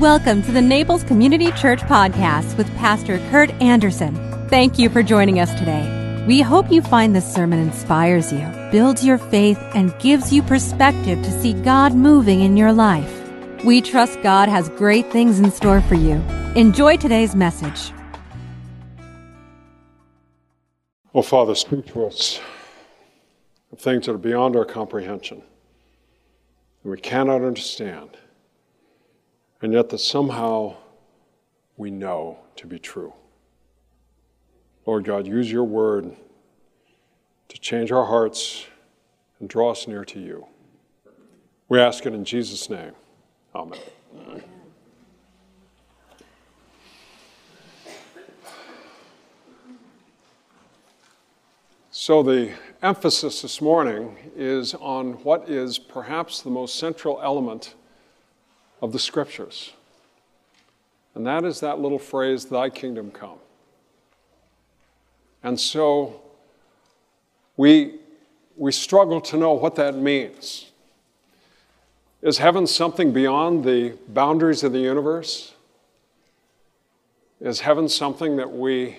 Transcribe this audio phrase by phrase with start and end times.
[0.00, 4.14] Welcome to the Naples Community Church Podcast with Pastor Kurt Anderson.
[4.48, 6.24] Thank you for joining us today.
[6.26, 11.22] We hope you find this sermon inspires you, builds your faith, and gives you perspective
[11.22, 13.14] to see God moving in your life.
[13.62, 16.14] We trust God has great things in store for you.
[16.56, 17.92] Enjoy today's message.
[21.14, 22.40] Oh, Father, speak to us
[23.70, 25.42] of things that are beyond our comprehension,
[26.82, 28.16] that we cannot understand
[29.62, 30.76] and yet that somehow
[31.76, 33.12] we know to be true.
[34.86, 36.16] Lord God, use your word
[37.48, 38.66] to change our hearts
[39.38, 40.46] and draw us near to you.
[41.68, 42.92] We ask it in Jesus' name.
[43.54, 43.78] Amen.
[51.92, 57.74] So, the emphasis this morning is on what is perhaps the most central element
[58.80, 59.72] of the scriptures.
[61.14, 63.38] And that is that little phrase, Thy kingdom come.
[65.42, 66.20] And so
[67.56, 67.94] we,
[68.56, 70.70] we struggle to know what that means.
[72.22, 75.54] Is heaven something beyond the boundaries of the universe?
[77.40, 78.98] Is heaven something that we,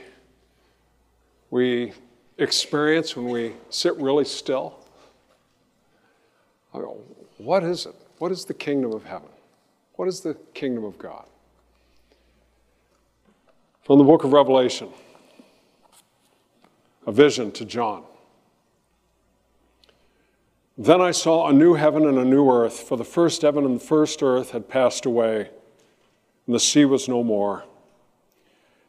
[1.52, 1.94] we
[2.40, 4.80] experience when we sit really still?
[7.38, 7.96] What is it?
[8.18, 9.30] What is the kingdom of heaven?
[10.02, 11.26] What is the kingdom of God?
[13.84, 14.90] From the book of Revelation,
[17.06, 18.06] a vision to John.
[20.76, 23.80] Then I saw a new heaven and a new earth, for the first heaven and
[23.80, 25.52] the first earth had passed away,
[26.48, 27.66] and the sea was no more.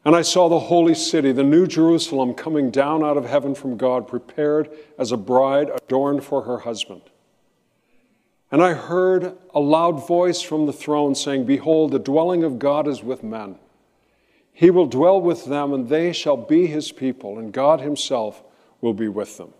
[0.06, 3.76] And I saw the holy city, the new Jerusalem, coming down out of heaven from
[3.76, 7.02] God, prepared as a bride adorned for her husband.
[8.52, 12.86] And I heard a loud voice from the throne saying, Behold, the dwelling of God
[12.86, 13.56] is with men.
[14.52, 18.42] He will dwell with them, and they shall be his people, and God himself
[18.82, 19.54] will be with them.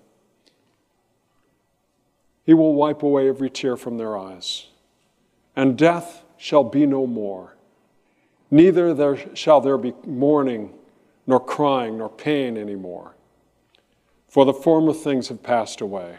[2.44, 4.66] He will wipe away every tear from their eyes,
[5.56, 7.56] and death shall be no more.
[8.50, 10.74] Neither there shall there be mourning,
[11.26, 13.14] nor crying, nor pain any more,
[14.28, 16.18] for the former things have passed away.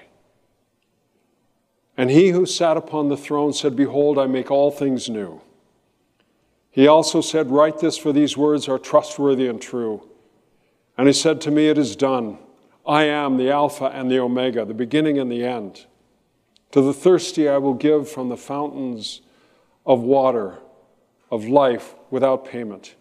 [1.96, 5.42] And he who sat upon the throne said, Behold, I make all things new.
[6.72, 10.08] He also said, Write this, for these words are trustworthy and true.
[10.98, 12.40] And he said to me, It is done.
[12.86, 15.86] I am the Alpha and the Omega, the beginning and the end.
[16.72, 19.22] To the thirsty I will give from the fountains
[19.86, 20.58] of water,
[21.30, 22.96] of life without payment.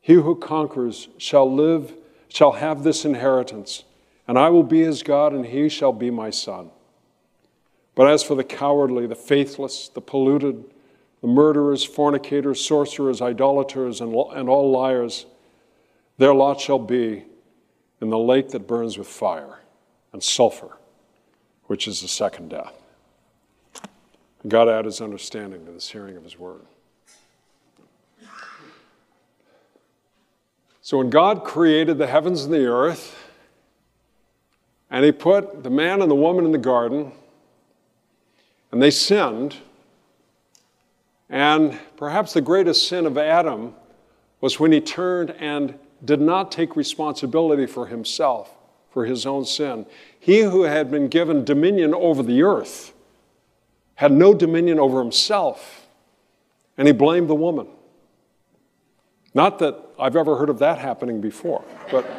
[0.00, 1.94] He who conquers shall live,
[2.28, 3.84] shall have this inheritance,
[4.28, 6.70] and I will be his God, and he shall be my son.
[7.96, 10.62] But as for the cowardly, the faithless, the polluted,
[11.22, 15.26] the murderers, fornicators, sorcerers, idolaters, and, and all liars,
[16.18, 17.24] their lot shall be
[18.00, 19.60] in the lake that burns with fire
[20.12, 20.76] and sulfur,
[21.64, 22.74] which is the second death.
[24.46, 26.60] God add his understanding to this hearing of his word.
[30.82, 33.16] So when God created the heavens and the earth,
[34.90, 37.10] and he put the man and the woman in the garden,
[38.72, 39.56] and they sinned.
[41.28, 43.74] And perhaps the greatest sin of Adam
[44.40, 48.54] was when he turned and did not take responsibility for himself,
[48.90, 49.86] for his own sin.
[50.18, 52.92] He who had been given dominion over the earth
[53.96, 55.86] had no dominion over himself,
[56.76, 57.66] and he blamed the woman.
[59.32, 62.08] Not that I've ever heard of that happening before, but.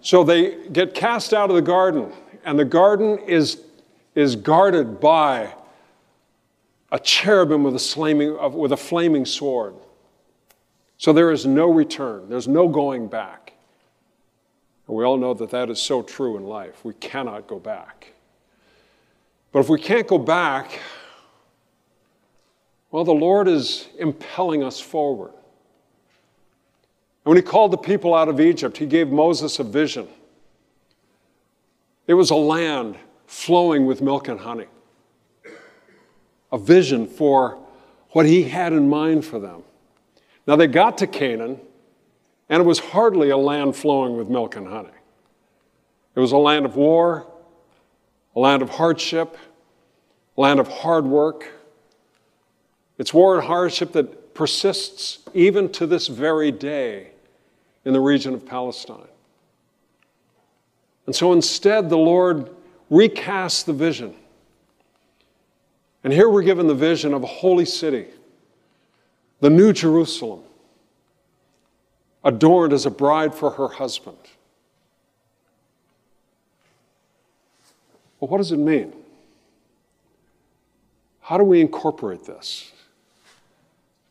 [0.00, 2.12] so they get cast out of the garden,
[2.44, 3.60] and the garden is
[4.14, 5.54] is guarded by
[6.92, 9.74] a cherubim with a, flaming, with a flaming sword.
[10.96, 13.52] So there is no return, there's no going back.
[14.86, 16.84] And we all know that that is so true in life.
[16.84, 18.12] We cannot go back.
[19.50, 20.80] But if we can't go back,
[22.90, 25.32] well, the Lord is impelling us forward.
[27.24, 30.06] And when He called the people out of Egypt, He gave Moses a vision.
[32.06, 32.96] It was a land
[33.34, 34.66] flowing with milk and honey.
[36.52, 37.58] A vision for
[38.10, 39.64] what he had in mind for them.
[40.46, 41.60] Now they got to Canaan,
[42.48, 44.96] and it was hardly a land flowing with milk and honey.
[46.14, 47.26] It was a land of war,
[48.36, 49.36] a land of hardship,
[50.36, 51.52] a land of hard work.
[52.98, 57.10] It's war and hardship that persists even to this very day
[57.84, 59.08] in the region of Palestine.
[61.06, 62.48] And so instead, the Lord
[62.90, 64.14] recast the vision.
[66.02, 68.06] And here we're given the vision of a holy city,
[69.40, 70.42] the New Jerusalem,
[72.22, 74.18] adorned as a bride for her husband.
[78.20, 78.92] Well, what does it mean?
[81.20, 82.70] How do we incorporate this?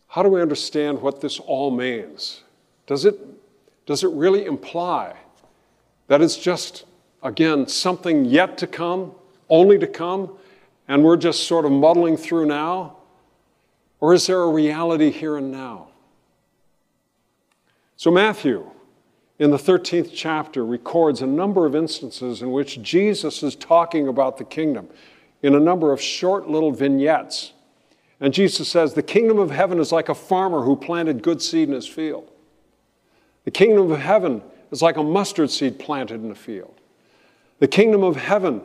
[0.07, 2.41] How do we understand what this all means?
[2.85, 3.19] Does it,
[3.85, 5.15] does it really imply
[6.07, 6.85] that it's just,
[7.23, 9.13] again, something yet to come,
[9.49, 10.37] only to come,
[10.87, 12.97] and we're just sort of muddling through now?
[13.99, 15.87] Or is there a reality here and now?
[17.95, 18.69] So, Matthew,
[19.39, 24.37] in the 13th chapter, records a number of instances in which Jesus is talking about
[24.37, 24.89] the kingdom
[25.41, 27.53] in a number of short little vignettes.
[28.19, 31.69] And Jesus says, The kingdom of heaven is like a farmer who planted good seed
[31.69, 32.29] in his field.
[33.45, 34.41] The kingdom of heaven
[34.71, 36.79] is like a mustard seed planted in a field.
[37.63, 38.61] The kingdom of heaven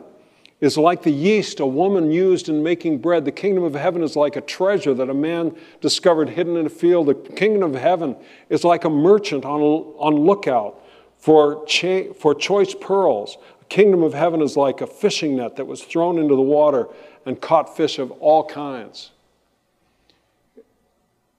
[0.59, 3.23] is like the yeast a woman used in making bread.
[3.23, 6.69] The kingdom of heaven is like a treasure that a man discovered hidden in a
[6.69, 7.07] field.
[7.07, 8.17] The kingdom of heaven
[8.49, 10.83] is like a merchant on, on lookout
[11.17, 13.37] for, cha- for choice pearls.
[13.59, 16.89] The kingdom of heaven is like a fishing net that was thrown into the water
[17.25, 19.11] and caught fish of all kinds.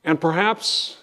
[0.02, 0.96] And perhaps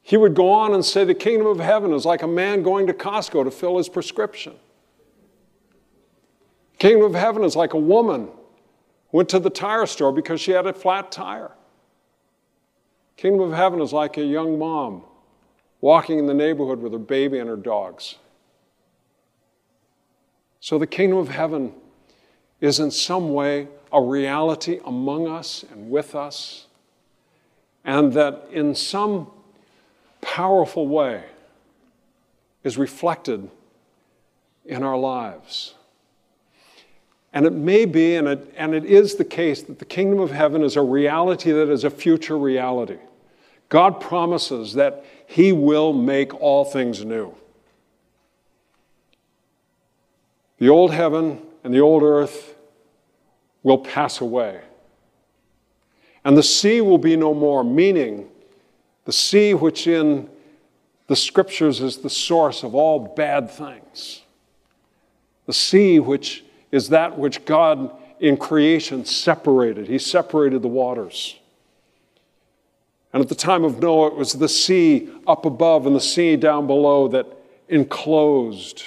[0.00, 2.86] he would go on and say the kingdom of heaven is like a man going
[2.86, 4.54] to Costco to fill his prescription.
[6.78, 8.28] Kingdom of heaven is like a woman
[9.10, 11.52] went to the tire store because she had a flat tire.
[13.16, 15.02] Kingdom of heaven is like a young mom
[15.80, 18.16] walking in the neighborhood with her baby and her dogs.
[20.60, 21.72] So the kingdom of heaven
[22.60, 26.66] is in some way a reality among us and with us,
[27.84, 29.30] and that in some
[30.20, 31.24] powerful way
[32.64, 33.50] is reflected
[34.64, 35.74] in our lives.
[37.32, 40.30] And it may be, and it, and it is the case, that the kingdom of
[40.30, 42.98] heaven is a reality that is a future reality.
[43.68, 47.34] God promises that He will make all things new.
[50.58, 52.54] The old heaven and the old earth
[53.62, 54.62] will pass away.
[56.24, 58.28] And the sea will be no more, meaning
[59.04, 60.28] the sea, which in
[61.06, 64.22] the scriptures is the source of all bad things.
[65.46, 69.86] The sea, which is that which God in creation separated.
[69.86, 71.38] He separated the waters.
[73.12, 76.36] And at the time of Noah, it was the sea up above and the sea
[76.36, 77.26] down below that
[77.68, 78.82] enclosed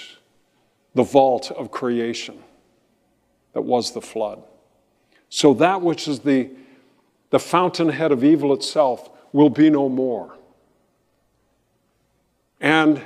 [0.93, 2.43] the vault of creation
[3.53, 4.43] that was the flood.
[5.29, 6.49] So that which is the,
[7.29, 10.37] the fountainhead of evil itself will be no more.
[12.59, 13.01] And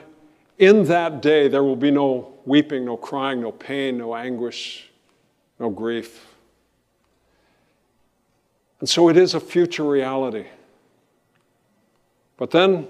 [0.58, 4.90] in that day, there will be no weeping, no crying, no pain, no anguish,
[5.60, 6.26] no grief.
[8.80, 10.46] And so it is a future reality.
[12.38, 12.88] But then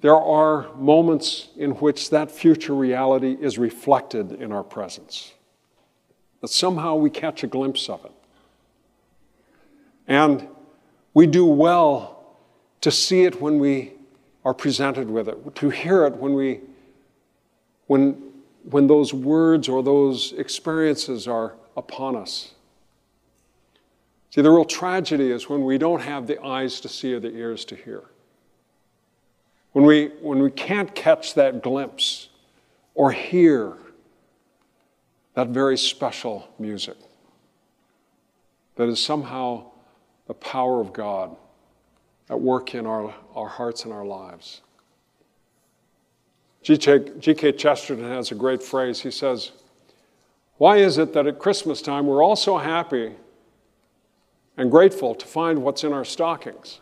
[0.00, 5.32] there are moments in which that future reality is reflected in our presence.
[6.40, 8.12] That somehow we catch a glimpse of it.
[10.06, 10.46] And
[11.14, 12.36] we do well
[12.82, 13.94] to see it when we
[14.44, 16.60] are presented with it, to hear it when we
[17.86, 18.25] when
[18.70, 22.52] when those words or those experiences are upon us.
[24.30, 27.34] See, the real tragedy is when we don't have the eyes to see or the
[27.34, 28.02] ears to hear.
[29.72, 32.28] When we, when we can't catch that glimpse
[32.94, 33.74] or hear
[35.34, 36.96] that very special music
[38.76, 39.64] that is somehow
[40.26, 41.36] the power of God
[42.28, 44.60] at work in our, our hearts and our lives.
[46.66, 47.52] G.K.
[47.52, 49.00] Chesterton has a great phrase.
[49.00, 49.52] He says,
[50.56, 53.12] Why is it that at Christmas time we're all so happy
[54.56, 56.80] and grateful to find what's in our stockings?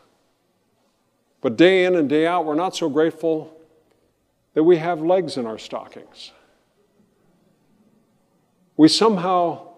[1.43, 3.55] But day in and day out, we're not so grateful
[4.55, 6.33] that we have legs in our stockings.
[8.79, 9.69] We somehow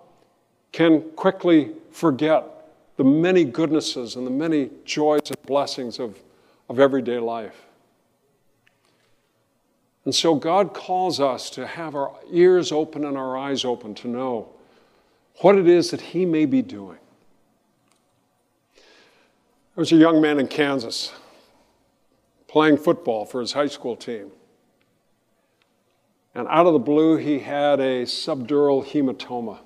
[0.71, 2.45] can quickly forget
[2.97, 6.17] the many goodnesses and the many joys and blessings of,
[6.69, 7.66] of everyday life.
[10.07, 14.09] And so God calls us to have our ears open and our eyes open to
[14.09, 14.49] know
[15.41, 16.99] what it is that He may be doing.
[18.77, 21.13] There was a young man in Kansas
[22.47, 24.31] playing football for his high school team.
[26.35, 29.59] And out of the blue, he had a subdural hematoma.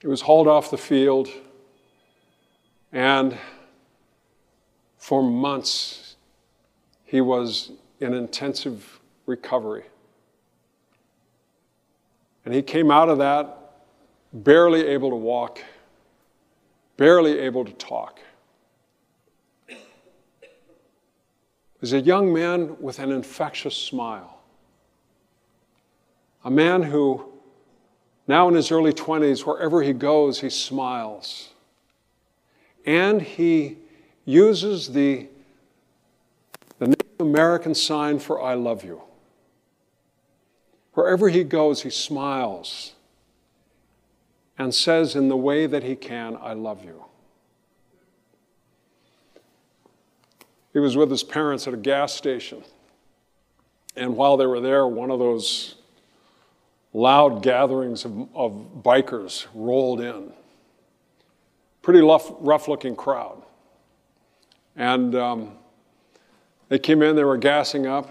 [0.00, 1.28] He was hauled off the field,
[2.90, 3.36] and
[4.96, 6.03] for months
[7.14, 9.84] he was in intensive recovery.
[12.44, 13.56] And he came out of that
[14.32, 15.60] barely able to walk,
[16.96, 18.18] barely able to talk.
[21.80, 24.40] He's a young man with an infectious smile.
[26.44, 27.26] A man who,
[28.26, 31.50] now in his early 20s, wherever he goes, he smiles.
[32.84, 33.78] And he
[34.24, 35.28] uses the,
[37.18, 39.02] American sign for I love you.
[40.94, 42.92] Wherever he goes, he smiles
[44.56, 47.04] and says in the way that he can, I love you.
[50.72, 52.62] He was with his parents at a gas station.
[53.96, 55.76] And while they were there, one of those
[56.92, 60.32] loud gatherings of, of bikers rolled in.
[61.82, 63.42] Pretty rough, rough looking crowd.
[64.76, 65.52] And um,
[66.68, 68.10] they came in, they were gassing up,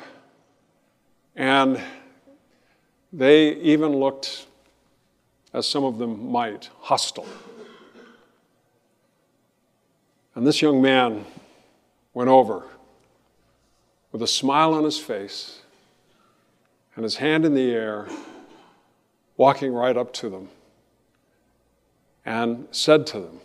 [1.36, 1.82] and
[3.12, 4.46] they even looked,
[5.54, 7.28] as some of them might, hostile.
[10.36, 11.26] And this young man
[12.14, 12.64] went over
[14.12, 15.62] with a smile on his face
[16.96, 18.08] and his hand in the air,
[19.38, 20.50] walking right up to them,
[22.26, 23.40] and said to them,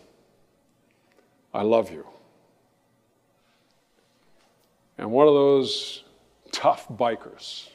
[1.53, 2.07] I love you.
[4.99, 6.03] And one of those
[6.51, 7.69] tough bikers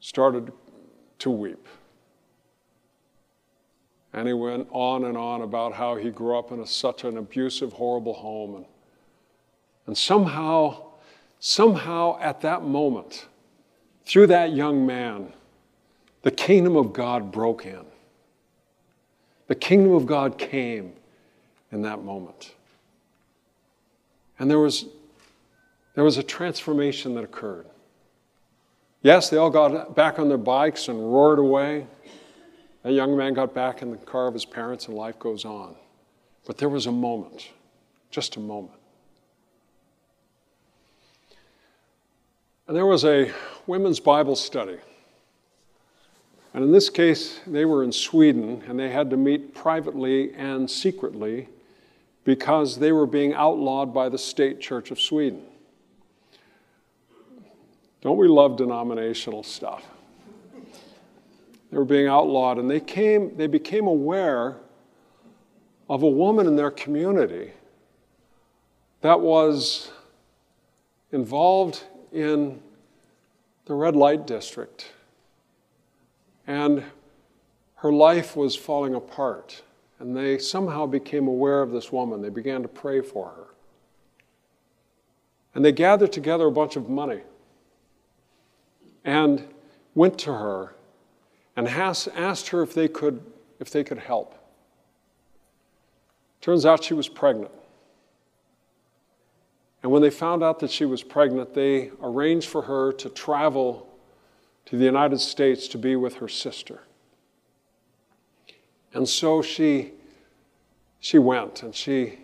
[0.00, 0.52] started
[1.20, 1.66] to weep.
[4.12, 7.16] And he went on and on about how he grew up in a, such an
[7.16, 8.56] abusive, horrible home.
[8.56, 8.64] And,
[9.86, 10.82] and somehow,
[11.40, 13.26] somehow at that moment,
[14.04, 15.32] through that young man,
[16.22, 17.84] the kingdom of God broke in.
[19.46, 20.92] The kingdom of God came
[21.72, 22.54] in that moment.
[24.38, 24.86] And there was
[25.98, 27.66] there was a transformation that occurred.
[29.02, 31.88] Yes, they all got back on their bikes and roared away.
[32.84, 35.74] A young man got back in the car of his parents, and life goes on.
[36.46, 37.50] But there was a moment,
[38.12, 38.78] just a moment.
[42.68, 43.32] And there was a
[43.66, 44.78] women's Bible study.
[46.54, 50.70] And in this case, they were in Sweden, and they had to meet privately and
[50.70, 51.48] secretly
[52.22, 55.42] because they were being outlawed by the state church of Sweden.
[58.00, 59.84] Don't we love denominational stuff?
[61.70, 64.56] They were being outlawed, and they, came, they became aware
[65.90, 67.52] of a woman in their community
[69.00, 69.90] that was
[71.12, 72.60] involved in
[73.66, 74.92] the red light district.
[76.46, 76.84] And
[77.76, 79.62] her life was falling apart.
[79.98, 82.22] And they somehow became aware of this woman.
[82.22, 83.46] They began to pray for her.
[85.54, 87.20] And they gathered together a bunch of money
[89.04, 89.46] and
[89.94, 90.74] went to her
[91.56, 93.20] and asked her if they could,
[93.58, 94.34] if they could help.
[96.40, 97.50] Turns out she was pregnant.
[99.82, 103.88] And when they found out that she was pregnant, they arranged for her to travel
[104.66, 106.82] to the United States to be with her sister.
[108.92, 109.92] And so she,
[111.00, 112.18] she went and she,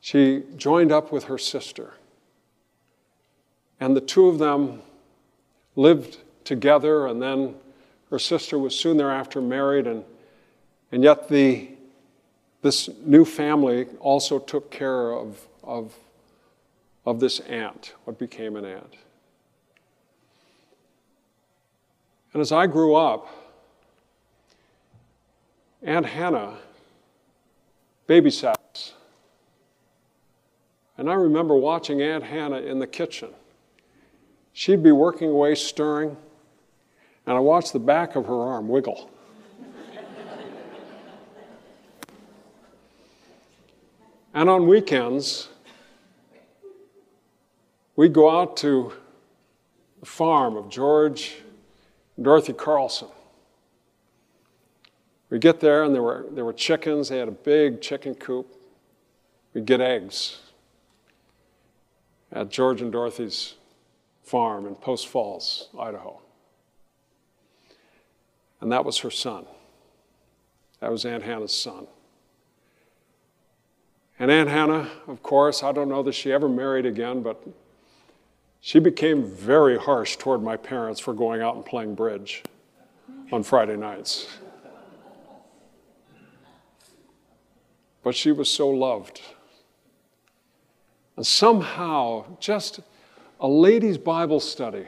[0.00, 1.94] she joined up with her sister.
[3.80, 4.82] And the two of them
[5.78, 7.54] lived together, and then
[8.10, 10.04] her sister was soon thereafter married, and,
[10.90, 11.68] and yet the,
[12.62, 15.94] this new family also took care of, of,
[17.06, 18.94] of this aunt, what became an aunt.
[22.32, 23.28] And as I grew up,
[25.84, 26.58] Aunt Hannah
[28.08, 28.92] babysat.
[30.96, 33.28] And I remember watching Aunt Hannah in the kitchen
[34.58, 36.16] She'd be working away, stirring,
[37.26, 39.08] and I watched the back of her arm wiggle.
[44.34, 45.48] and on weekends,
[47.94, 48.94] we'd go out to
[50.00, 51.36] the farm of George
[52.16, 53.06] and Dorothy Carlson.
[55.30, 57.10] We'd get there, and there were, there were chickens.
[57.10, 58.52] They had a big chicken coop.
[59.54, 60.40] We'd get eggs
[62.32, 63.54] at George and Dorothy's
[64.28, 66.20] farm in Post Falls, Idaho.
[68.60, 69.46] And that was her son.
[70.80, 71.86] That was Aunt Hannah's son.
[74.18, 77.42] And Aunt Hannah, of course, I don't know that she ever married again, but
[78.60, 82.42] she became very harsh toward my parents for going out and playing bridge
[83.30, 84.26] on Friday nights.
[88.02, 89.20] But she was so loved.
[91.16, 92.80] And somehow, just
[93.40, 94.86] a ladies' Bible study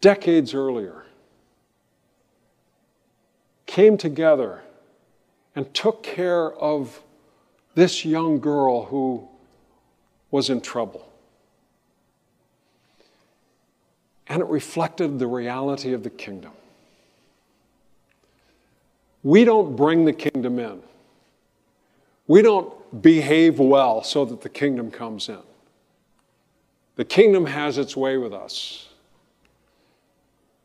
[0.00, 1.04] decades earlier
[3.66, 4.62] came together
[5.54, 7.02] and took care of
[7.74, 9.28] this young girl who
[10.30, 11.06] was in trouble.
[14.26, 16.52] And it reflected the reality of the kingdom.
[19.22, 20.82] We don't bring the kingdom in.
[22.26, 25.47] We don't behave well so that the kingdom comes in.
[26.98, 28.88] The kingdom has its way with us.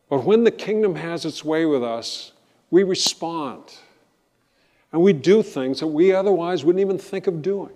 [0.09, 2.31] But when the kingdom has its way with us,
[2.71, 3.61] we respond
[4.91, 7.69] and we do things that we otherwise wouldn't even think of doing.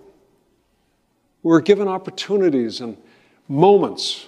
[1.43, 2.97] We're given opportunities and
[3.47, 4.25] moments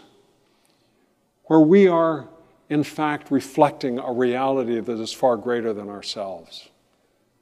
[1.45, 2.27] where we are,
[2.69, 6.69] in fact, reflecting a reality that is far greater than ourselves.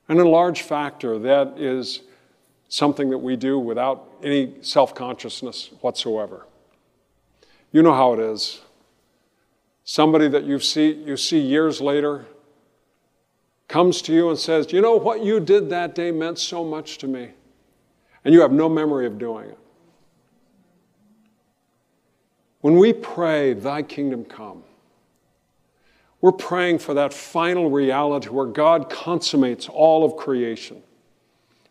[0.08, 2.04] And in large factor, that is
[2.70, 6.46] something that we do without any self consciousness whatsoever.
[7.72, 8.62] You know how it is.
[9.84, 12.26] Somebody that you see, you see years later
[13.68, 16.98] comes to you and says, You know what you did that day meant so much
[17.00, 17.32] to me.
[18.24, 19.58] And you have no memory of doing it.
[22.62, 24.64] When we pray, Thy kingdom come,
[26.20, 30.82] we're praying for that final reality where God consummates all of creation,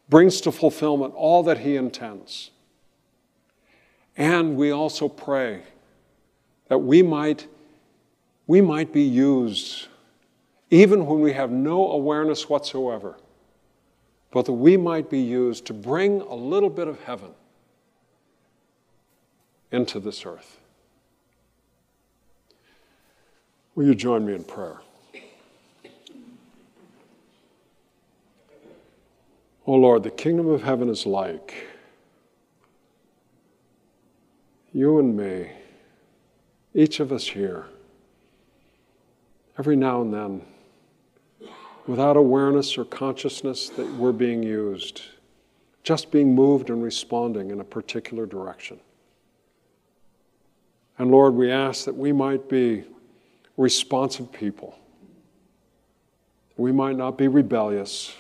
[0.09, 2.51] brings to fulfillment all that He intends.
[4.17, 5.65] And we also pray
[6.69, 7.47] that we might,
[8.47, 9.89] we might be used,
[10.71, 13.17] even when we have no awareness whatsoever,
[14.31, 17.31] but that we might be used to bring a little bit of heaven
[19.71, 20.59] into this earth.
[23.75, 24.81] Will you join me in prayer?
[29.67, 31.53] Oh Lord, the kingdom of heaven is like
[34.73, 35.51] you and me,
[36.77, 37.65] each of us here,
[39.59, 40.43] every now and then,
[41.87, 45.01] without awareness or consciousness that we're being used,
[45.83, 48.79] just being moved and responding in a particular direction.
[50.99, 52.85] And Lord, we ask that we might be
[53.57, 54.79] responsive people.
[56.59, 58.15] We might not be rebellious,